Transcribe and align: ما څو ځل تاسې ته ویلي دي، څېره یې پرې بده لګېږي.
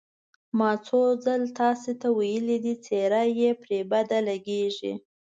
ما 0.57 0.71
څو 0.87 1.01
ځل 1.25 1.41
تاسې 1.59 1.91
ته 2.01 2.07
ویلي 2.17 2.57
دي، 2.63 2.73
څېره 2.85 3.23
یې 3.39 3.51
پرې 3.61 3.79
بده 3.91 4.19
لګېږي. 4.29 4.93